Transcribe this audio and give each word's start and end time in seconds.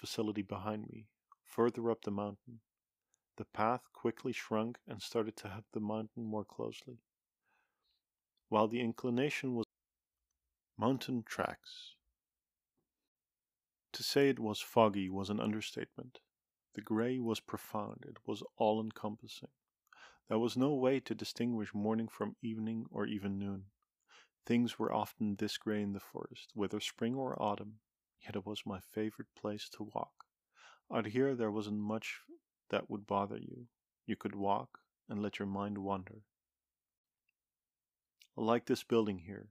facility 0.00 0.42
behind 0.42 0.88
me, 0.88 1.06
further 1.44 1.90
up 1.90 2.02
the 2.02 2.10
mountain. 2.10 2.60
The 3.36 3.44
path 3.44 3.82
quickly 3.92 4.32
shrunk 4.32 4.78
and 4.88 5.02
started 5.02 5.36
to 5.38 5.48
hug 5.48 5.64
the 5.72 5.80
mountain 5.80 6.24
more 6.24 6.44
closely. 6.44 7.00
While 8.48 8.66
the 8.66 8.80
inclination 8.80 9.54
was 9.54 9.66
mountain 10.78 11.22
tracks. 11.22 11.96
To 13.92 14.02
say 14.02 14.30
it 14.30 14.38
was 14.38 14.60
foggy 14.62 15.10
was 15.10 15.28
an 15.28 15.38
understatement. 15.38 16.20
The 16.74 16.80
grey 16.80 17.18
was 17.18 17.40
profound, 17.40 18.06
it 18.08 18.16
was 18.26 18.42
all 18.56 18.80
encompassing. 18.80 19.50
There 20.28 20.38
was 20.38 20.56
no 20.56 20.72
way 20.72 21.00
to 21.00 21.14
distinguish 21.14 21.74
morning 21.74 22.08
from 22.08 22.36
evening 22.40 22.86
or 22.90 23.04
even 23.04 23.38
noon. 23.38 23.64
Things 24.46 24.78
were 24.78 24.92
often 24.92 25.36
this 25.36 25.58
grey 25.58 25.82
in 25.82 25.92
the 25.92 26.00
forest, 26.00 26.52
whether 26.54 26.80
spring 26.80 27.14
or 27.14 27.40
autumn, 27.42 27.80
yet 28.22 28.36
it 28.36 28.46
was 28.46 28.66
my 28.66 28.80
favorite 28.80 29.34
place 29.40 29.68
to 29.70 29.90
walk. 29.94 30.26
Out 30.92 31.06
here 31.06 31.34
there 31.34 31.50
wasn't 31.50 31.78
much 31.78 32.20
that 32.70 32.90
would 32.90 33.06
bother 33.06 33.38
you. 33.38 33.66
You 34.06 34.16
could 34.16 34.34
walk 34.34 34.80
and 35.08 35.22
let 35.22 35.38
your 35.38 35.46
mind 35.46 35.78
wander. 35.78 36.22
I 38.36 38.42
like 38.42 38.66
this 38.66 38.84
building 38.84 39.18
here. 39.18 39.48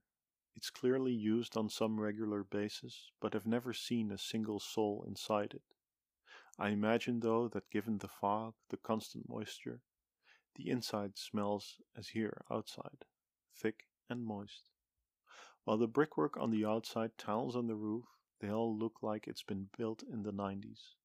It's 0.55 0.70
clearly 0.70 1.13
used 1.13 1.55
on 1.55 1.70
some 1.70 1.99
regular 1.99 2.43
basis, 2.43 3.12
but 3.21 3.35
I've 3.35 3.45
never 3.45 3.73
seen 3.73 4.12
a 4.12 4.17
single 4.17 4.59
soul 4.59 5.05
inside 5.07 5.54
it. 5.54 5.62
I 6.57 6.70
imagine, 6.70 7.21
though, 7.21 7.48
that 7.49 7.70
given 7.70 7.99
the 7.99 8.09
fog, 8.09 8.55
the 8.70 8.77
constant 8.77 9.29
moisture, 9.29 9.81
the 10.55 10.70
inside 10.70 11.17
smells 11.17 11.77
as 11.98 12.09
here 12.09 12.41
outside, 12.51 13.05
thick 13.55 13.85
and 14.09 14.26
moist. 14.26 14.70
While 15.63 15.77
the 15.77 15.88
brickwork 15.88 16.35
on 16.35 16.51
the 16.51 16.65
outside, 16.65 17.17
tiles 17.17 17.55
on 17.55 17.67
the 17.67 17.76
roof, 17.76 18.05
they 18.39 18.49
all 18.49 18.77
look 18.77 19.02
like 19.02 19.27
it's 19.27 19.43
been 19.43 19.70
built 19.77 20.03
in 20.03 20.23
the 20.23 20.31
90s. 20.34 20.95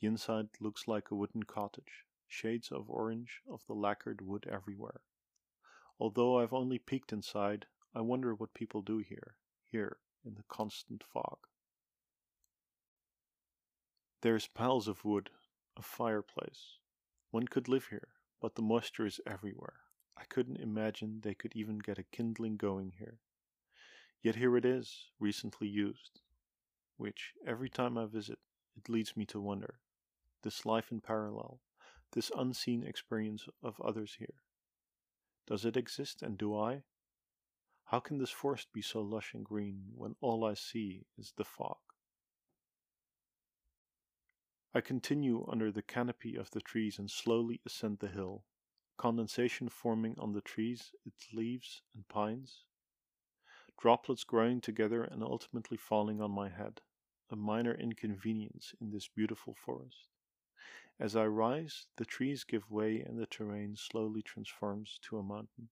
The 0.00 0.06
inside 0.06 0.48
looks 0.60 0.88
like 0.88 1.10
a 1.10 1.14
wooden 1.14 1.44
cottage, 1.44 2.04
shades 2.28 2.70
of 2.70 2.88
orange 2.88 3.40
of 3.50 3.64
the 3.66 3.74
lacquered 3.74 4.20
wood 4.20 4.46
everywhere. 4.50 5.00
Although 5.98 6.40
I've 6.40 6.52
only 6.52 6.78
peeked 6.78 7.12
inside, 7.12 7.66
I 7.94 8.00
wonder 8.00 8.34
what 8.34 8.54
people 8.54 8.82
do 8.82 8.98
here, 8.98 9.36
here 9.64 9.98
in 10.24 10.34
the 10.34 10.44
constant 10.48 11.04
fog. 11.04 11.38
There's 14.22 14.46
piles 14.46 14.88
of 14.88 15.04
wood, 15.04 15.30
a 15.76 15.82
fireplace. 15.82 16.78
One 17.30 17.48
could 17.48 17.68
live 17.68 17.86
here, 17.86 18.08
but 18.40 18.54
the 18.54 18.62
moisture 18.62 19.06
is 19.06 19.20
everywhere. 19.26 19.80
I 20.16 20.24
couldn't 20.24 20.60
imagine 20.60 21.20
they 21.22 21.34
could 21.34 21.56
even 21.56 21.78
get 21.78 21.98
a 21.98 22.04
kindling 22.04 22.56
going 22.56 22.92
here. 22.98 23.18
Yet 24.22 24.36
here 24.36 24.56
it 24.56 24.64
is, 24.64 25.06
recently 25.18 25.66
used, 25.66 26.20
which, 27.02 27.32
every 27.44 27.68
time 27.68 27.98
I 27.98 28.06
visit, 28.06 28.38
it 28.76 28.88
leads 28.88 29.16
me 29.16 29.26
to 29.26 29.40
wonder. 29.40 29.80
This 30.44 30.64
life 30.64 30.92
in 30.92 31.00
parallel, 31.00 31.60
this 32.12 32.30
unseen 32.36 32.84
experience 32.84 33.48
of 33.60 33.80
others 33.80 34.14
here. 34.20 34.44
Does 35.48 35.64
it 35.64 35.76
exist 35.76 36.22
and 36.22 36.38
do 36.38 36.56
I? 36.56 36.84
How 37.86 37.98
can 37.98 38.18
this 38.18 38.30
forest 38.30 38.68
be 38.72 38.82
so 38.82 39.00
lush 39.00 39.34
and 39.34 39.44
green 39.44 39.86
when 39.96 40.14
all 40.20 40.44
I 40.44 40.54
see 40.54 41.06
is 41.18 41.32
the 41.36 41.44
fog? 41.44 41.78
I 44.72 44.80
continue 44.80 45.44
under 45.50 45.72
the 45.72 45.82
canopy 45.82 46.36
of 46.36 46.52
the 46.52 46.60
trees 46.60 47.00
and 47.00 47.10
slowly 47.10 47.60
ascend 47.66 47.98
the 47.98 48.06
hill, 48.06 48.44
condensation 48.96 49.68
forming 49.68 50.14
on 50.20 50.34
the 50.34 50.40
trees, 50.40 50.92
its 51.04 51.26
leaves 51.32 51.82
and 51.96 52.06
pines, 52.06 52.62
droplets 53.80 54.22
growing 54.22 54.60
together 54.60 55.02
and 55.02 55.24
ultimately 55.24 55.76
falling 55.76 56.20
on 56.20 56.30
my 56.30 56.48
head, 56.48 56.80
a 57.32 57.36
minor 57.36 57.74
inconvenience 57.74 58.74
in 58.80 58.90
this 58.90 59.08
beautiful 59.08 59.54
forest. 59.54 60.08
As 61.00 61.16
I 61.16 61.26
rise, 61.26 61.86
the 61.96 62.04
trees 62.04 62.44
give 62.44 62.70
way 62.70 63.00
and 63.00 63.18
the 63.18 63.26
terrain 63.26 63.74
slowly 63.74 64.22
transforms 64.22 65.00
to 65.08 65.18
a 65.18 65.22
mountain. 65.22 65.70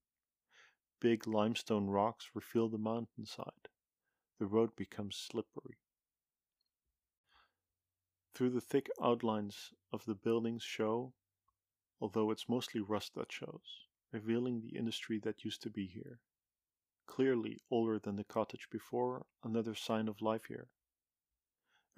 Big 1.01 1.27
limestone 1.27 1.87
rocks 1.87 2.31
reveal 2.35 2.69
the 2.69 2.79
mountainside. 2.79 3.69
The 4.39 4.47
road 4.47 4.75
becomes 4.75 5.17
slippery. 5.17 5.77
Through 8.35 8.51
the 8.51 8.61
thick 8.61 8.89
outlines 9.03 9.71
of 9.93 10.05
the 10.07 10.15
buildings 10.15 10.63
show, 10.63 11.13
although 12.01 12.31
it's 12.31 12.49
mostly 12.49 12.81
rust 12.81 13.15
that 13.15 13.31
shows, 13.31 13.87
revealing 14.11 14.61
the 14.61 14.77
industry 14.77 15.21
that 15.21 15.45
used 15.45 15.63
to 15.63 15.71
be 15.71 15.87
here 15.87 16.21
clearly 17.11 17.59
older 17.73 17.99
than 17.99 18.15
the 18.15 18.25
cottage 18.25 18.69
before, 18.71 19.27
another 19.43 19.75
sign 19.75 20.07
of 20.07 20.23
life 20.23 20.45
here. 20.45 20.69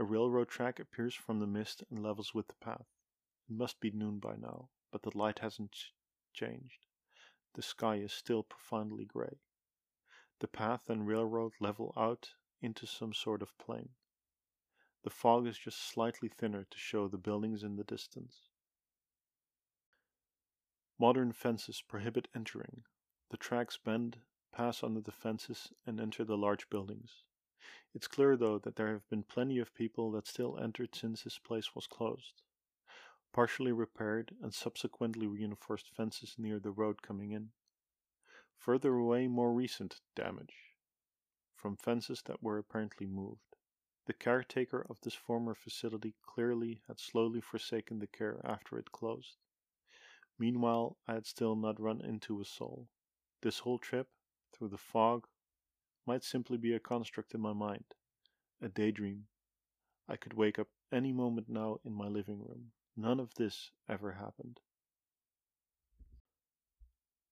A 0.03 0.05
railroad 0.05 0.49
track 0.49 0.81
appears 0.81 1.15
from 1.15 1.39
the 1.39 1.47
mist 1.47 1.85
and 1.89 2.03
levels 2.03 2.35
with 2.35 2.49
the 2.49 2.57
path. 2.57 2.89
It 3.49 3.55
must 3.55 3.79
be 3.79 3.93
noon 3.93 4.19
by 4.19 4.35
now, 4.35 4.71
but 4.91 5.03
the 5.03 5.17
light 5.17 5.39
hasn't 5.39 5.93
changed. 6.33 6.87
The 7.55 7.63
sky 7.63 7.99
is 7.99 8.13
still 8.13 8.43
profoundly 8.43 9.05
gray. 9.05 9.39
The 10.41 10.49
path 10.49 10.91
and 10.91 11.07
railroad 11.07 11.53
level 11.61 11.93
out 11.97 12.35
into 12.61 12.85
some 12.85 13.15
sort 13.15 13.43
of 13.43 13.57
plain. 13.59 13.91
The 15.05 15.11
fog 15.11 15.47
is 15.47 15.57
just 15.57 15.79
slightly 15.79 16.29
thinner 16.29 16.65
to 16.65 16.79
show 16.79 17.07
the 17.07 17.17
buildings 17.17 17.63
in 17.63 17.77
the 17.77 17.85
distance. 17.85 18.49
Modern 20.99 21.31
fences 21.31 21.81
prohibit 21.81 22.27
entering. 22.35 22.83
The 23.31 23.37
tracks 23.37 23.77
bend 23.77 24.19
pass 24.53 24.83
under 24.83 25.01
the 25.01 25.13
fences, 25.13 25.73
and 25.87 26.01
enter 26.01 26.25
the 26.25 26.37
large 26.37 26.69
buildings. 26.69 27.23
It's 27.95 28.09
clear, 28.09 28.37
though, 28.37 28.59
that 28.59 28.77
there 28.77 28.93
have 28.93 29.09
been 29.09 29.23
plenty 29.23 29.59
of 29.59 29.75
people 29.75 30.11
that 30.13 30.27
still 30.27 30.59
entered 30.59 30.95
since 30.95 31.23
this 31.23 31.39
place 31.39 31.75
was 31.75 31.87
closed. 31.87 32.43
Partially 33.33 33.73
repaired 33.73 34.35
and 34.43 34.53
subsequently 34.53 35.27
reinforced 35.27 35.89
fences 35.89 36.35
near 36.39 36.59
the 36.59 36.71
road 36.71 37.03
coming 37.03 37.33
in. 37.33 37.51
Further 38.59 38.95
away, 38.95 39.29
more 39.29 39.53
recent 39.53 40.01
damage 40.15 40.73
from 41.63 41.77
fences 41.77 42.23
that 42.27 42.43
were 42.43 42.59
apparently 42.59 43.07
moved. 43.07 43.57
The 44.07 44.13
caretaker 44.13 44.85
of 44.91 45.01
this 45.01 45.15
former 45.15 45.55
facility 45.55 46.15
clearly 46.27 46.83
had 46.89 46.99
slowly 46.99 47.41
forsaken 47.41 48.01
the 48.01 48.09
care 48.09 48.41
after 48.45 48.77
it 48.79 48.91
closed. 48.91 49.37
Meanwhile, 50.39 50.97
I 51.07 51.15
had 51.15 51.27
still 51.27 51.55
not 51.55 51.81
run 51.81 52.01
into 52.01 52.41
a 52.41 52.45
soul. 52.45 52.89
This 53.43 53.61
whole 53.61 53.79
trip 53.79 54.09
through 54.53 54.71
the 54.71 54.77
fog 54.77 55.29
might 56.07 56.25
simply 56.25 56.57
be 56.57 56.75
a 56.75 56.81
construct 56.81 57.35
in 57.35 57.41
my 57.41 57.53
mind, 57.53 57.85
a 58.61 58.69
daydream. 58.69 59.27
I 60.09 60.17
could 60.17 60.35
wake 60.35 60.59
up 60.59 60.69
any 60.93 61.13
moment 61.13 61.49
now 61.49 61.79
in 61.85 61.93
my 61.93 62.09
living 62.09 62.41
room. 62.41 62.73
None 62.97 63.21
of 63.21 63.35
this 63.35 63.71
ever 63.89 64.13
happened. 64.13 64.61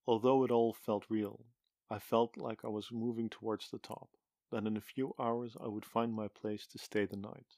Although 0.06 0.44
it 0.44 0.50
all 0.50 0.72
felt 0.72 1.04
real, 1.08 1.44
I 1.90 1.98
felt 1.98 2.36
like 2.36 2.64
I 2.64 2.68
was 2.68 2.90
moving 2.92 3.28
towards 3.28 3.70
the 3.70 3.78
top, 3.78 4.08
that 4.50 4.66
in 4.66 4.76
a 4.76 4.80
few 4.80 5.14
hours 5.18 5.56
I 5.62 5.68
would 5.68 5.84
find 5.84 6.12
my 6.12 6.28
place 6.28 6.66
to 6.68 6.78
stay 6.78 7.04
the 7.04 7.16
night. 7.16 7.56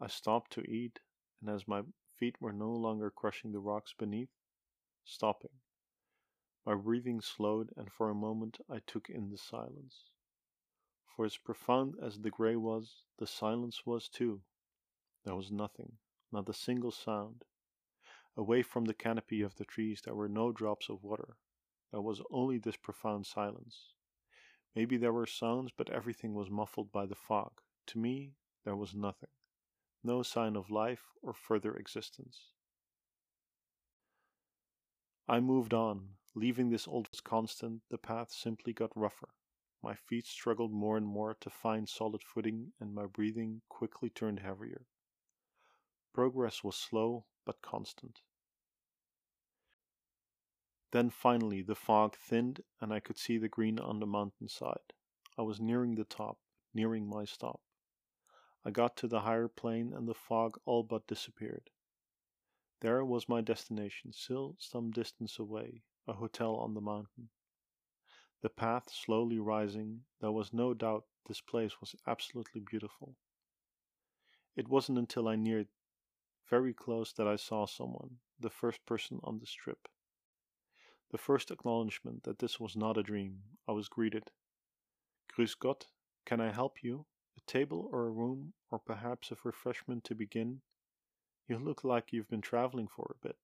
I 0.00 0.08
stopped 0.08 0.52
to 0.52 0.70
eat, 0.70 1.00
and 1.40 1.48
as 1.48 1.68
my 1.68 1.82
feet 2.16 2.40
were 2.40 2.52
no 2.52 2.70
longer 2.72 3.10
crushing 3.10 3.52
the 3.52 3.60
rocks 3.60 3.94
beneath, 3.96 4.30
stopping, 5.04 5.50
my 6.64 6.74
breathing 6.74 7.20
slowed, 7.20 7.72
and 7.76 7.90
for 7.90 8.08
a 8.08 8.14
moment 8.14 8.58
I 8.70 8.80
took 8.80 9.10
in 9.10 9.30
the 9.30 9.38
silence. 9.38 10.10
For 11.06 11.24
as 11.24 11.36
profound 11.36 11.96
as 12.00 12.20
the 12.20 12.30
grey 12.30 12.56
was, 12.56 13.04
the 13.18 13.26
silence 13.26 13.84
was 13.84 14.08
too. 14.08 14.42
There 15.24 15.36
was 15.36 15.50
nothing, 15.50 15.98
not 16.30 16.48
a 16.48 16.54
single 16.54 16.90
sound. 16.90 17.44
Away 18.36 18.62
from 18.62 18.86
the 18.86 18.94
canopy 18.94 19.42
of 19.42 19.56
the 19.56 19.64
trees 19.64 20.00
there 20.02 20.14
were 20.14 20.28
no 20.28 20.52
drops 20.52 20.88
of 20.88 21.04
water. 21.04 21.36
There 21.90 22.00
was 22.00 22.22
only 22.30 22.58
this 22.58 22.76
profound 22.76 23.26
silence. 23.26 23.92
Maybe 24.74 24.96
there 24.96 25.12
were 25.12 25.26
sounds, 25.26 25.70
but 25.76 25.90
everything 25.90 26.32
was 26.32 26.50
muffled 26.50 26.90
by 26.90 27.04
the 27.06 27.14
fog. 27.14 27.60
To 27.88 27.98
me, 27.98 28.32
there 28.64 28.76
was 28.76 28.94
nothing. 28.94 29.28
No 30.02 30.22
sign 30.22 30.56
of 30.56 30.70
life 30.70 31.12
or 31.20 31.34
further 31.34 31.76
existence. 31.76 32.52
I 35.28 35.40
moved 35.40 35.74
on, 35.74 36.16
Leaving 36.34 36.70
this 36.70 36.88
old 36.88 37.08
constant, 37.24 37.82
the 37.90 37.98
path 37.98 38.32
simply 38.32 38.72
got 38.72 38.96
rougher. 38.96 39.28
My 39.82 39.94
feet 39.94 40.26
struggled 40.26 40.72
more 40.72 40.96
and 40.96 41.06
more 41.06 41.34
to 41.40 41.50
find 41.50 41.88
solid 41.88 42.22
footing, 42.22 42.72
and 42.80 42.94
my 42.94 43.06
breathing 43.06 43.62
quickly 43.68 44.08
turned 44.08 44.40
heavier. 44.40 44.86
Progress 46.14 46.62
was 46.62 46.76
slow 46.76 47.26
but 47.44 47.60
constant. 47.60 48.20
Then 50.92 51.10
finally 51.10 51.62
the 51.62 51.74
fog 51.74 52.16
thinned 52.16 52.62
and 52.80 52.92
I 52.92 53.00
could 53.00 53.18
see 53.18 53.38
the 53.38 53.48
green 53.48 53.78
on 53.78 53.98
the 53.98 54.06
mountainside. 54.06 54.92
I 55.38 55.42
was 55.42 55.60
nearing 55.60 55.94
the 55.94 56.04
top, 56.04 56.38
nearing 56.74 57.08
my 57.08 57.24
stop. 57.24 57.60
I 58.64 58.70
got 58.70 58.96
to 58.98 59.08
the 59.08 59.20
higher 59.20 59.48
plane 59.48 59.92
and 59.94 60.06
the 60.06 60.14
fog 60.14 60.58
all 60.64 60.82
but 60.82 61.06
disappeared. 61.06 61.70
There 62.80 63.04
was 63.04 63.28
my 63.28 63.40
destination, 63.40 64.12
still 64.12 64.56
some 64.58 64.90
distance 64.90 65.38
away, 65.38 65.82
a 66.08 66.12
hotel 66.12 66.56
on 66.56 66.74
the 66.74 66.80
mountain. 66.80 67.28
The 68.42 68.48
path 68.48 68.90
slowly 68.90 69.38
rising, 69.38 70.00
there 70.20 70.32
was 70.32 70.52
no 70.52 70.74
doubt 70.74 71.04
this 71.28 71.40
place 71.40 71.80
was 71.80 71.94
absolutely 72.06 72.60
beautiful. 72.60 73.16
It 74.56 74.68
wasn't 74.68 74.98
until 74.98 75.28
I 75.28 75.36
neared 75.36 75.68
very 76.50 76.74
close 76.74 77.12
that 77.14 77.28
I 77.28 77.36
saw 77.36 77.66
someone, 77.66 78.18
the 78.38 78.50
first 78.50 78.84
person 78.84 79.20
on 79.22 79.38
the 79.38 79.46
strip. 79.46 79.88
The 81.10 81.18
first 81.18 81.50
acknowledgement 81.50 82.24
that 82.24 82.38
this 82.38 82.58
was 82.58 82.76
not 82.76 82.98
a 82.98 83.02
dream, 83.02 83.38
I 83.68 83.72
was 83.72 83.88
greeted. 83.88 84.30
Grüß 85.36 85.58
Gott, 85.58 85.86
can 86.26 86.40
I 86.40 86.52
help 86.52 86.82
you? 86.82 87.06
A 87.36 87.40
table 87.50 87.88
or 87.92 88.06
a 88.06 88.10
room, 88.10 88.52
or 88.70 88.78
perhaps 88.78 89.30
a 89.30 89.36
refreshment 89.44 90.04
to 90.04 90.14
begin? 90.14 90.60
You 91.48 91.58
look 91.58 91.84
like 91.84 92.12
you've 92.12 92.28
been 92.28 92.40
traveling 92.40 92.88
for 92.88 93.14
a 93.14 93.26
bit. 93.26 93.36